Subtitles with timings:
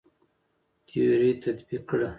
[0.87, 2.07] تيوري تطبيق کړه.